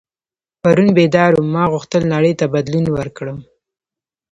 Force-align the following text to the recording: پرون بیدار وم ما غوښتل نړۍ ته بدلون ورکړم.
پرون 0.61 0.89
بیدار 0.97 1.31
وم 1.35 1.47
ما 1.53 1.63
غوښتل 1.73 2.03
نړۍ 2.13 2.33
ته 2.39 2.45
بدلون 2.53 2.85
ورکړم. 2.97 3.37